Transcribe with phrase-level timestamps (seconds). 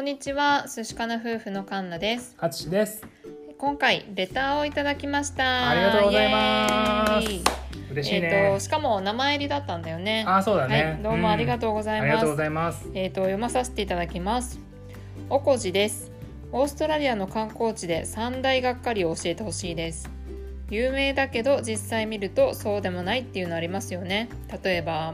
[0.00, 2.34] こんにちは、寿司かな夫婦のカンナです。
[2.38, 3.06] あつしです。
[3.58, 5.68] 今回レターをいただきました。
[5.68, 7.28] ありがとうございます
[7.92, 8.60] 嬉しいえっ、ねと。
[8.60, 10.24] しかも名前入りだったんだよね。
[10.26, 10.84] あ、そうだね。
[10.84, 12.08] はい、どうもありがとうございます。
[12.08, 12.88] ありがとうございます。
[12.94, 14.58] えっ、と読まさせていただきます。
[15.28, 16.10] おこじです。
[16.50, 20.10] オーストラリアの観光地で三大がっかりを教えてほしいです。
[20.70, 24.30] 有名だけど実際見るとそうでもないっていうのありますよね。
[24.64, 25.12] 例えば、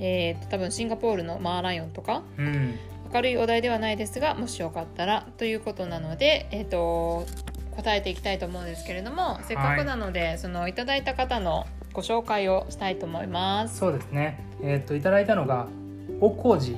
[0.00, 2.74] えー、と多分シンガポールのマーライオンとかうん。
[3.14, 7.24] 明るいお題ではないですがもしよかったらということなので、えー、と
[7.76, 13.78] 答えていきたいと思うんですけれどもせっかくなので、そのいただいた方のご紹介をしたいと思います。
[13.78, 14.44] そうですね。
[14.62, 15.68] えっ、といただいたのが
[16.20, 16.76] おこじ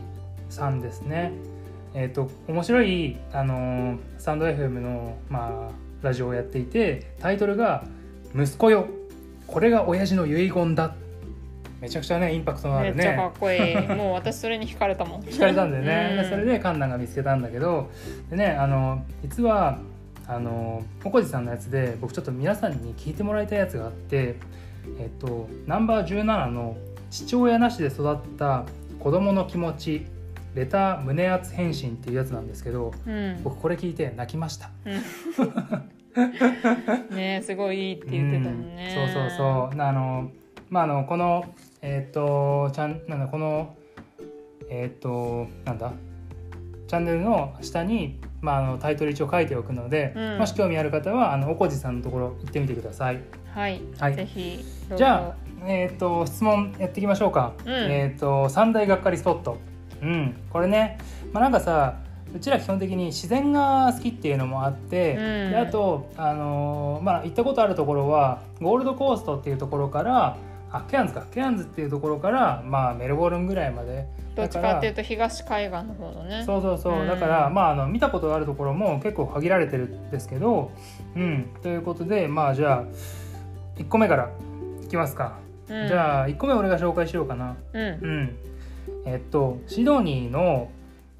[0.50, 1.32] さんですね。
[1.94, 7.84] えっ、と面白いあのースタンド FM のまあラジオをやっていてタイトルが
[8.34, 8.88] 息子よ
[9.46, 10.94] これが親父の遺言だ。
[11.80, 13.76] めちゃくちゃねインパクトのあるめっちゃかねっこいい。
[13.96, 15.20] もう私それに惹かれたもん。
[15.22, 17.90] 聞かれたんだよね、うんでそれでカンナが見つけたんだけど
[18.30, 19.78] でねあの実は
[20.28, 24.36] あのおこじさんのやつで僕ちょっと皆さんに聞いてもらいたいやつがあって
[24.98, 26.76] えっとナンバー17の
[27.10, 28.64] 「父親なしで育った
[28.98, 30.06] 子供の気持ち
[30.54, 33.40] レター胸熱返信」っていうやつなんですけどうん。
[33.44, 34.70] 僕これ聞いて泣きました。
[37.14, 38.96] ねすごいいいって言ってたもんね。
[38.96, 40.30] うんそうそうそうあの
[40.70, 41.44] まああのこの
[41.82, 43.76] えっ、とちゃんなんだこの
[44.68, 45.92] えっ、となんだ
[46.88, 53.20] チャンネルの下に、まあ、あのタイトル一応書いておくので、うんもし興味ある方はあのおこじさんのところ行ってみてください。
[53.52, 53.80] はい。
[53.98, 54.64] はいぜひ。
[54.96, 57.54] じゃあえっ、と質問やっていきましょうか。
[57.64, 59.58] うんえっ、と三大がっかりスポット。
[60.02, 60.98] うんこれね
[61.32, 62.00] まあなんかさ
[62.34, 70.36] うちら基本的に自然が好きっていうのもあって、うんであと、あのーまあ、行ったことあるところはゴールドコーストっていうところから
[70.72, 71.24] あケアンズか。
[71.32, 74.06] ケアンズっていうところから、まあ、メルボルンぐらいまで。
[74.34, 76.42] どっちかっていうと東海岸の方のね。
[76.44, 77.08] そうそうそう、うん。
[77.08, 80.72] だから、まあ、あの見たことがあるところも結構限られてるんですけど、
[81.14, 82.84] うん、ということでまあじゃあ
[83.76, 84.30] 1個目から
[84.84, 85.38] いきますか、
[85.68, 85.88] うん。
[85.88, 87.56] じゃあ1個目俺が紹介しようかな。
[87.72, 87.82] うん。
[87.82, 88.36] うん。
[89.06, 90.70] えっとシドニーの、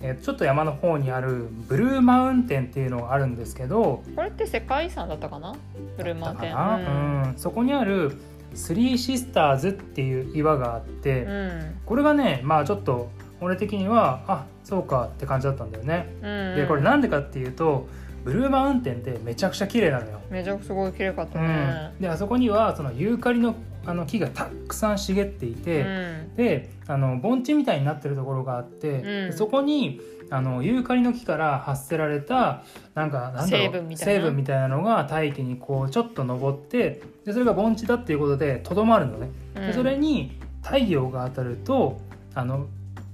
[0.03, 5.55] えちょっと山の方にあるブルーマウンテンっていうのがあるんですけどこれって世界遺産だったかな？
[5.97, 6.53] ブルーマウンテン。
[6.53, 7.35] だったかな、うん。
[7.39, 8.15] そこにある
[8.57, 16.15] スリーシスターズっていう岩があって、うんこれがねまあちょっと俺的にはあそうかって感じだったんだよね。
[16.23, 16.57] うん。
[16.57, 17.87] でこれなんでかっていうと
[18.25, 20.21] ブルーマウンテンってめちゃくちゃ綺麗なのよ。
[20.31, 30.01] めちゃくちゃすごい綺麗かったうねん。、であそこにはそのユーカリのあの木がたくさん茂っていて、うんであの盆地みたいになってるところがあって、そこに
[30.31, 32.63] あのユーカリの木から発せられた
[32.95, 34.13] なんかなんだろう成分みたいな？
[34.15, 39.29] 成分みたいなのが大気にこうちょっと上ってでそれが盆地だっていうことでとどまるのね。
[39.55, 39.67] うん。
[39.67, 42.01] でそれに太陽が当たると
[42.35, 42.67] あの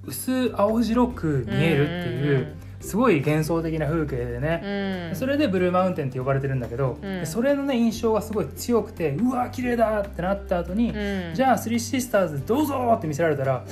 [0.04, 5.08] 薄青白く見えるっていうすごい幻想的な風景でね、うん。
[5.08, 7.20] うんそれでブルーマウンテンって呼ばれてるんだけど、うん。
[7.20, 11.34] でそれのね印象がすごい強くてうわ綺麗だってなった後に、うん。
[11.34, 13.62] じゃあスリーシスターズどうぞって見せられたらう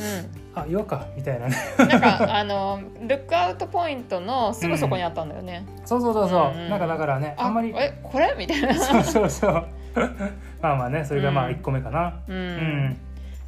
[0.55, 1.57] あ岩かみたいなね。
[1.85, 5.65] んなんかあのルックアウトポイントのすぐそこにあったんだよね。
[5.85, 8.35] そうそうそうそう、うんなんかだからねあんまりえこれ？
[8.39, 8.75] みたいな。
[8.75, 9.67] そうそうそう。
[10.63, 11.53] まあまあねそれがまあうん。
[11.55, 12.15] 1個目かな。
[12.29, 12.97] ううん、ん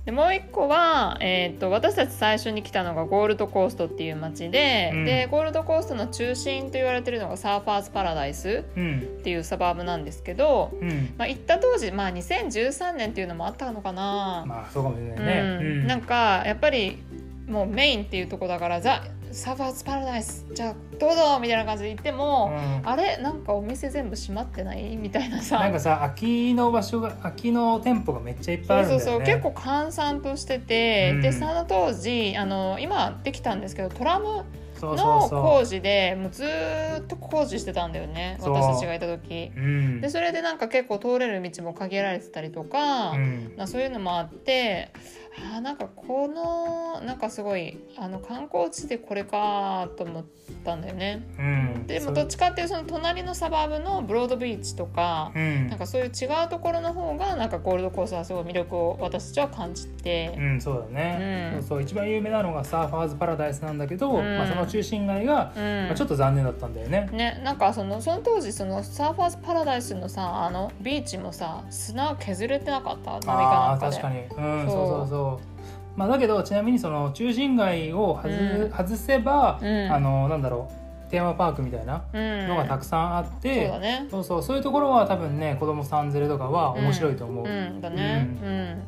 [0.04, 5.04] でもう一個は、えー、と私たち最初に来たのがゴールドコーストっていう街で,、うん。
[5.04, 8.98] でゴールドコーストの中心と言われてるのがサーファーズパラダイスうん。
[8.98, 11.14] っていうサバーブなんですけど、うん。
[11.16, 15.86] まあ、行った当時、まあ、2013年っていうのもあったのかな、まあそうかもしれないね、うん。
[15.86, 16.98] なんかやっぱり
[17.46, 22.88] もうメインっていうとこだからザ・サーファーズパラダイスじゃあどうぞみたいな感じで行っても、うん。
[22.88, 25.58] あれなんかお店全部閉まってないみたいなさ。
[25.58, 29.42] なんかさ空きの場所が空きの店舗がめっちゃいっぱいあそうそうるんだよね。
[29.42, 31.22] そう結構閑散としてて、うん。
[31.22, 34.44] でその当時あの今できたんですけどトラム
[34.78, 38.52] そうのそうそ工事でもうずーっと工事してたんだよねそう。
[38.52, 39.52] 私たちがいた時。
[39.56, 40.00] う、うん。
[40.00, 43.54] でそれでなんか結構通れる道も限られてたりとか、うん。
[43.56, 44.92] まあ、そういうのもあって
[45.34, 50.24] あーなんかこのなんかすごいあの観光地でこれかと思っ
[50.64, 51.26] たんだよね。
[51.38, 51.86] うん。
[51.86, 55.68] でもどっちかっていうとその隣のサバーブのブロードビーチとか、うん。
[55.68, 61.62] なんかそういう違うところの方がなんかゴールドコーストはすごい魅力を私たちは感じて、うん、そうだね、うん。
[61.62, 64.36] そう一番有名なのがサーファーズパラダイスなんだけど、うん。
[64.36, 65.86] まあ、その中心街が、うん。
[65.86, 67.08] まあ、ちょっと残念だったんだよね。
[67.12, 73.12] ね、なんかそのその当時そのサーファーズパラダイスのさあのビーチもさ砂削れてなかった？
[73.12, 73.96] 波かああなんかで。
[73.96, 75.21] 確かに、うん、そうそうそう
[75.96, 78.70] まあ、だけどちなみにその中心街を外,、うん。
[78.70, 79.92] 外せば、うん。
[79.92, 80.68] あのなんだろ
[81.08, 82.48] うテーマパークみたいなうん。
[82.48, 84.06] のがたくさんあっそうて、だね。
[84.10, 87.46] そうそうそういうところは多分ね子供さん連れとかは面白いと思う。
[87.46, 87.80] うん。
[87.80, 88.26] だね。
[88.42, 88.82] うん、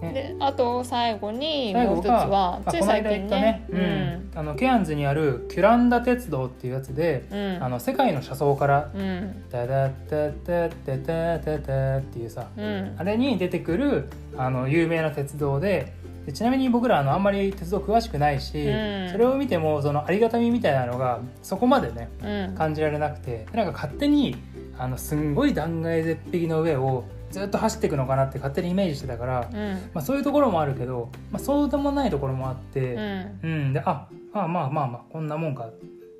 [0.00, 3.66] であと最後にもう一つはまあつい最近ね。
[3.70, 4.38] ね、うん。
[4.38, 7.64] あのケアンズにあるキュランダ鉄道っていうやつで、うん。
[7.64, 12.94] あの世界の車窓からうん「ダダッダッダッダッダッダッダッ」っていうさうん。
[12.98, 15.94] あれに出てくるあの有名な鉄道で
[16.26, 19.10] でちなみに僕らあのあんまり鉄道詳しくないし、うん。
[19.12, 22.54] それを見てもそのありがたみみたいなのがそこまでねうん。
[22.54, 24.36] 感じられなくてなんか勝手に
[24.78, 27.04] あのすんごい断崖絶壁の上を
[27.36, 29.72] ずっと走っていくのかなって勝手にイメージしてたから、うん。
[29.92, 33.38] まあ、そういうところもあるけど、まあ、そうでもないところもあって、うん。
[33.42, 35.68] うん、であまあまあまあまあこんなもんか、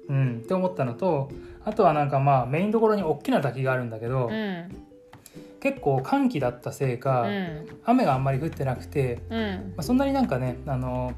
[0.09, 1.31] うん、って思ったのと
[1.65, 4.87] あとはなんかまあメインどころに大きな滝があるんだけど、うん。
[5.61, 7.67] 結構寒気だったせいか、うん。
[7.85, 9.41] 雨があんまり降ってなくて、うん。
[9.41, 11.15] まあ、そんなになんかねあの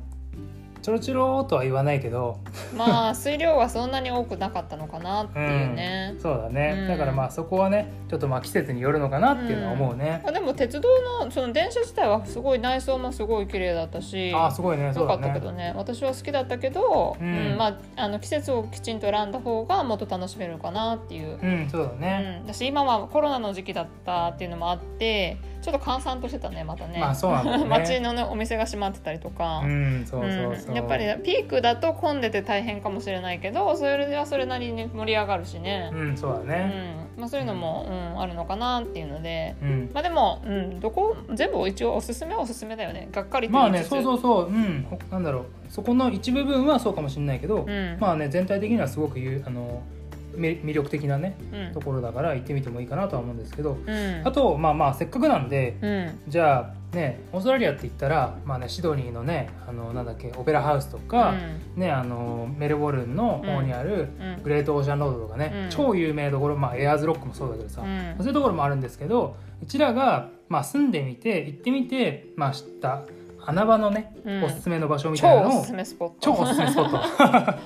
[0.82, 2.38] ちょろちょろとは言わないけど。
[2.76, 6.88] まあ水量はそんなに多くなかったのかなっていうね、そうだね、うん。
[6.88, 10.88] だからまあそこはねちょっとまあ季節によるのかなっていうのは思うね、あでも鉄道
[11.22, 14.32] のその電車自体はすごい内装もすごい綺麗だったし。
[14.34, 14.92] ああすごいね。
[14.94, 15.72] そよかったけどね。
[15.76, 27.64] 私は好きだったけど、ううんんまあ、あの季節をきちんと選んだ方がもっと楽しめるかなっていう、うんそうだうね、ん、私今はコロナの時期だったっていうのもあってちょっと閑散としてたねまたね,、まあそうなんだよね。
[27.68, 29.62] 街の、ね、お店が閉まってたりとか。
[29.64, 30.74] うんそうそうそう、うん。
[30.76, 36.48] やっぱりピークだと混んでて大変かもしれないけどそれはそれなりに盛り上がるしね、うんそうだうん。
[36.48, 43.08] ねまあ、そういうのも、うん、あるのかなっていうので、うん、まあでも、うん、どこ全部一応おすすめはおすすめだよね。
[43.10, 44.46] がっかりとまあねそうそうそう。
[44.46, 44.86] うん。
[44.88, 45.44] ほなんだろう。
[45.68, 47.96] そこの一部分はそうかもしれないけど、うん。
[47.98, 49.97] まあね全体的にはすごくゆあのめ
[50.38, 51.72] 魅力的なねうん。
[51.72, 54.22] ところだから行ってみてもいいかなとは思うんですけどうん。
[54.24, 56.20] あとまあまあせっかくなんでうん。
[56.28, 61.34] じゃあねオーストラリアって言ったらまあねシドニーのねあのなんだっけオペラハウスとか、
[61.76, 64.42] ねあのメルボルンの方にあるうん。
[64.42, 65.70] グレートオーシャンロードとかね、うん。
[65.70, 68.14] 超有名なところまあエアーズロックもそうだけどさ、うん。
[68.18, 73.02] そういうところもあるんですけどうちらが、まあ、住んでみて行ってみて、まあ、知った
[73.44, 74.44] 穴場のね、うん。
[74.44, 76.16] おすすめの場所みたいなのを超おすすめスポット。
[76.20, 77.58] 超おすすめスポット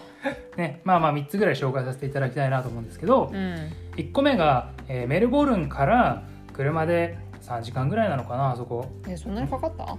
[0.62, 3.72] ねまあまあ3つぐらい紹介させていただきたいなと思うんですけど、うん。
[3.96, 6.22] 1個目が、えーメルボルンから
[6.52, 8.86] 車で3時間ぐらいなのかなあそこ。
[9.08, 9.96] えそんなにかかった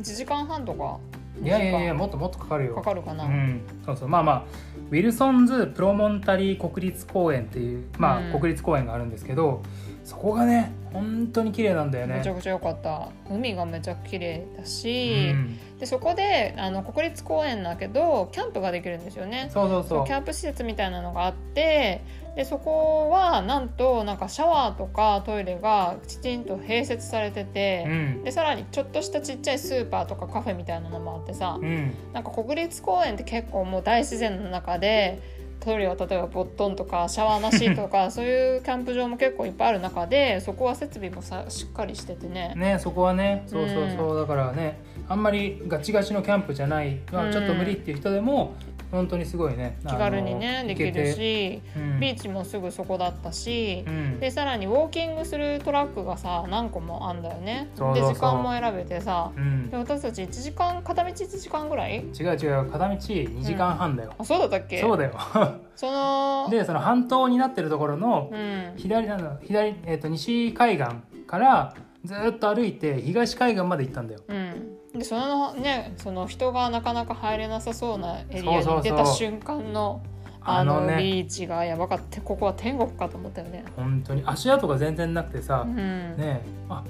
[0.00, 0.98] ？1時間半とか？
[1.42, 2.76] いやいやいやもっともっとかかるよ。
[2.76, 4.08] 間かかるかな、うん、そうそう。
[4.08, 4.44] まあまあ
[4.90, 8.32] ウィルソンズ・プロモンタリー国立公園っていう、まあうん。
[8.32, 9.62] 国立公園があるんですけど
[10.06, 12.18] そこがね本当に綺麗なんだよね。
[12.18, 13.08] めちゃくちゃ良かった。
[13.28, 19.50] 海がめちゃ綺麗だうし、ん、でそこであの国立公園だけどキャンプができるんですよね。
[19.52, 20.06] そうそうそう。
[20.06, 22.02] キャンプ施設みたいなのがあって
[22.36, 28.22] でそこはなんとなんかシャワーとかトイレがきちんと併設されてて、うん。
[28.22, 31.92] でさらにちょっとしたちっちゃいスーパーとかカフェみたいなのもあってさ、うん。
[32.12, 35.20] なんか国立公園って結構もう大自然の中で
[35.60, 42.54] トイレは例えばボットンとかシャワーなしとか そういうキャンプ場も結構いっぱいある中でそこは設備もさしっかりしててね。
[42.56, 48.54] ねそこはねそうそうそう、だからねあんまりガチガチのキャンプじゃない、まあ、うんちょっと無理っていう人でも
[48.90, 49.78] 本当にすごいね。
[49.86, 52.00] 気軽にねできる、し、うん。
[52.00, 54.20] ビーチもすぐそこだったし、うん。
[54.20, 57.70] でさらにウォーキングするトラックがさ何個もあんだよね。
[57.74, 59.70] で時間も選べてさうん。
[59.70, 61.96] で私たち1時間片道1時間ぐらい？
[61.98, 64.80] 違う違う片道2時間半だよ、あそうだったっけ？
[64.80, 65.12] そうだよ。
[65.76, 68.72] その でその半島になってるところのうん。
[68.76, 70.86] 左なの左、えー、と西海岸
[71.26, 71.74] から
[72.04, 74.20] ずっと歩いて東海岸まで行ったんだよ。
[74.28, 80.02] うん、でそのねその人がなかなか入れなさそうなエリアに出た瞬間の
[80.48, 82.20] あのビーチがやばかった。
[82.20, 83.64] ここは天国かと思ったよね。
[83.74, 84.22] 本当に。
[84.24, 85.76] 足跡が全然なくてさ、うん。
[85.76, 86.42] ねえ。
[86.68, 86.84] あ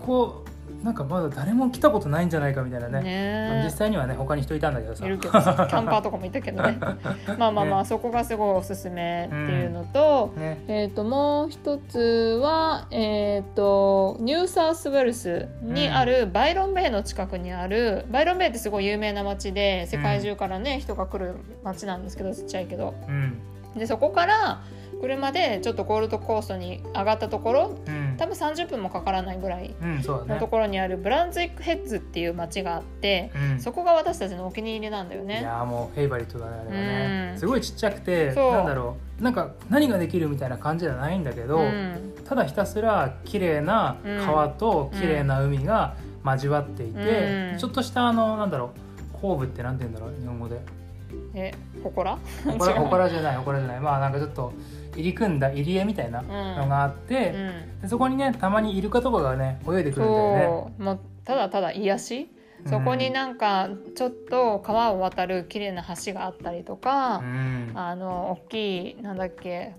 [0.00, 0.44] ここ
[0.82, 3.02] なんかまだ誰も来たことないんじゃないかみたいなね。
[3.02, 3.62] ね。
[3.64, 5.04] 実際にはね他に人いたんだけどさ。
[5.04, 6.78] いるけどさキャンパーとかもいたけどね。
[7.38, 10.62] まあまあまあ、ねそこがすごいおすすめっていうのと、ね。
[10.68, 22.94] えー、ともう一つは、えー、とニューサウスウェルスにあるバイロンベイの近くにあるバイロンベイってすごい有名な街で世界中からね、人が来る街なんですけどちっちゃいけど。
[23.08, 23.38] うん。
[23.76, 24.60] でそこから
[25.00, 28.16] 車でちょっとゴールドコーストに上がったところうん。
[28.18, 33.60] 多分30分もかからないぐらいのところにあるブランズウィックヘッズっていう街があって、うん。
[33.60, 35.42] そこが私たちのお気に入りなんだよいね。
[35.42, 37.30] やーもうフェイバリットだねあれはね。
[37.32, 37.38] うん。
[37.38, 39.22] すごいちっちゃくてなんだろう。
[39.22, 42.14] なんか何ができるみたいな感じじゃないんだけど、うん。
[42.24, 47.00] ただひたすら綺麗な川と綺麗な海が交わっていて、
[47.52, 47.58] うん。
[47.58, 48.70] ちょっとしたあのなんだろ
[49.14, 50.60] う後部ってなんて言うんだろう日本語で
[51.34, 53.80] えほこらほこらほこらじゃないほこらじゃない。
[53.80, 54.52] まあなんかちょっと
[54.94, 57.80] 入り組んだ入り江みたいなのがあって、うん。
[57.82, 60.84] でそこにねたまにイルカとかがね泳いでくるんだよね。
[60.84, 61.00] もう。
[61.24, 62.28] ただただ癒し？
[62.66, 67.72] そこになんかちょっと川を渡る綺麗な橋があったりとかう、ん。
[67.74, 69.74] あの大きいなんだっけ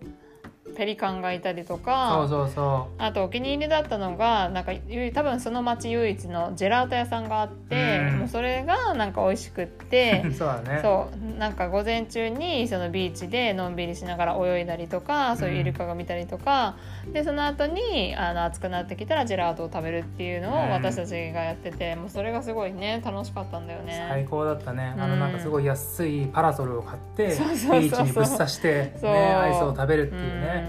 [0.71, 8.19] ペリカンがいたりとそうかそうそあとお気に入りだったのがなんかゆ多分その町唯一のジェラート屋さんがあって、うん。
[8.19, 10.79] もうそれがなんか美味しくってう そうだね。
[10.81, 16.75] そうなんか午前中にそのビーチでのんびりしながら泳いだりとかそういうイルカが見たりとか、
[17.11, 20.53] でその後にあの暑くなってきたらジェラートを食べるっていうのうん。
[20.55, 24.27] を私たちがやってて、もうそれがすごいね楽しかったんだよ最ね。
[24.29, 25.09] 高だったね、あうん。
[25.11, 30.60] のなんかすごい安いパラソルを買ってビーチにぶっ刺して、ね、アイスを食べるってういうね、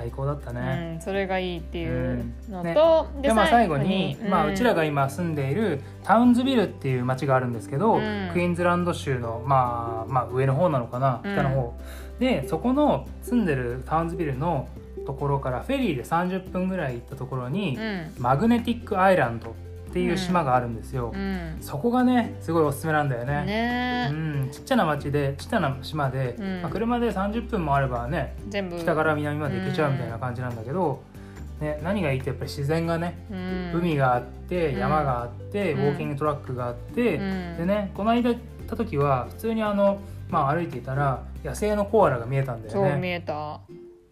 [0.00, 2.74] 最高だったんね、うん、それがいいっていうのうん。
[2.74, 8.30] と、でまあ最後に、まあ、うちらがが今住んでいるタウンズビルっていう町があるんですけど、うん。
[8.32, 11.32] クイーンズランド州の、まあ、まあ上の方なのかなうん。
[11.32, 11.74] 北の方、
[12.18, 14.68] でそこの住んでるタウンズビルの
[15.06, 18.14] ところからフェリーで30分ぐらい行ったところに、うん。
[18.18, 19.54] マグネティックアイランド
[19.90, 21.56] っていう島があるんですよ、うん。
[21.60, 23.44] そこがねすごいおすすめなんだよね。
[23.44, 24.08] ね。
[24.12, 26.62] うん、ちっちゃな町でちっちゃな島で、うん。
[26.62, 28.78] まあ、車で30分もあればね全部。
[28.78, 31.02] 北から南まで行けちゃうみたいな感じなんだけど、
[31.60, 33.72] ね、何がいいってやっぱり自然がね、うん。
[33.80, 34.78] 海があってうん。
[34.78, 35.80] 山があって、うん。
[35.80, 37.56] ウォーキングトラックがあって、うん。
[37.58, 42.96] でねこの間行った時は普通にあの、まあ、歩いていたら野生のコアラが見えたんだよね。
[42.96, 43.60] 見えた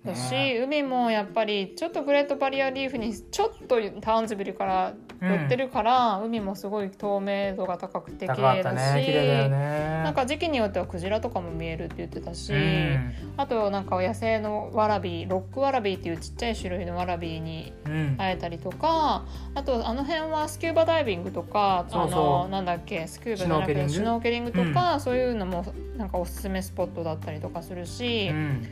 [0.09, 0.59] だし、ね。
[0.63, 8.75] 海もやっぱりちょっとグレートバリアリーフにちょっとタウンズビルから寄ってるから、海もすごい透明度が高くて綺麗だし
[9.07, 9.49] ね。
[10.05, 13.15] なんか時期によってはクジラとかも見えるって言ってたし、うん。
[13.37, 18.17] あとなんか野生のワラビーロックワラビーっていうちっちゃい種類のワラビーにうん。
[18.17, 19.25] 会えたりとか
[19.55, 25.65] あとあの辺はスキューバダイビングとかあのなんだっけスキューバじゃなくてシュノーケリングとか、そういうのも
[25.97, 28.67] なんかおすすめスポットだったりとかするし、うん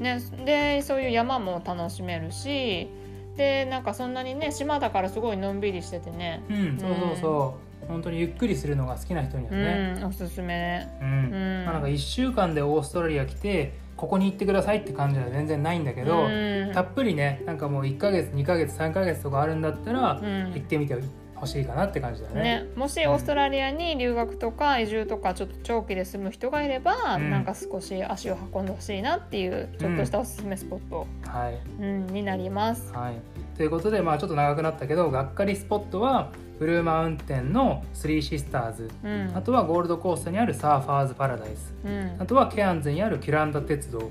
[0.00, 2.88] ね、でそういう山も楽しめるし
[3.36, 7.70] でなんかそんなにね島だからすごいのんびりしててね、うん、そうそうそう。
[7.88, 10.86] 本当にゆっくりするのが好きな人にはうね、ん、おすすめ。
[11.00, 11.08] うん。
[11.08, 11.64] うん。
[11.64, 16.70] まあ、なんか1週間でオーストラリア来てここに行ってくださいって感じは全然ないんだけど、うん。
[16.72, 20.52] たっぷりねなんかもう1ヶ月2ヶ月3ヶ月とかあるんだったら、うん。
[20.54, 20.94] 行ってみて
[21.40, 22.42] ほしいかなって感じだね。
[22.42, 27.30] ね、もしオーストラリアに留学とか移住とかちょっと長期で住む人がいれば、うん。
[27.30, 31.58] なんか少し足を運んでほしいなっていうちょっとしたおすすめスポット、はい。
[31.80, 32.92] うんになります。
[32.92, 33.14] はい、
[33.56, 38.90] ということで、まあ、ちょっと長くなったけどがっかりスポットはブルーマウンテンのスリーシスターズ。
[39.02, 39.32] うん。
[39.34, 41.74] あとはゴールドコーストにあるサーファーズパラダイス。
[41.84, 42.16] うん。
[42.18, 44.10] あとはケアンズにあるキュランダ鉄道。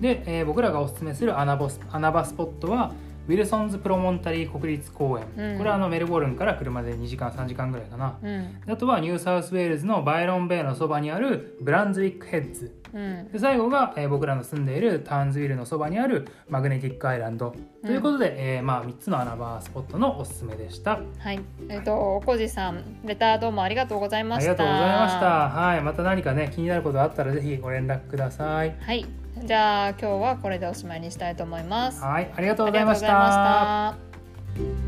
[0.00, 2.92] で、えー僕らがおすすめする穴ボス穴場スポットは
[3.26, 5.58] ウィルソンズ・プロモンタリー国立公園、うん。
[5.58, 8.18] これはあのメルボルンから車で2時間3時間ぐらいかな。
[8.22, 8.56] うん。
[8.66, 12.72] あとはニューサウスウェールズのバイロンベイのそばにあるブランズウィックヘッズ。
[12.92, 13.28] うん。
[13.32, 17.54] で最後が、えー僕らの住んでいるタウンズビルのそばにあるマグネティックアイランド、
[17.84, 21.00] ということで、えーまあ、3つの穴場スポットのおすすめでした。
[21.18, 24.52] はい、えっ、とおこじさんレターどうもありがとうございました。
[24.52, 25.48] ありがとうございました。
[25.48, 25.82] はい。
[25.82, 28.76] また何かね気になることあったらぜひご連絡ください。
[28.80, 29.04] はい、
[29.46, 32.02] じゃあ今日はこれでおしまいにしたいと思います。
[32.02, 34.85] はい、ありがとうございました。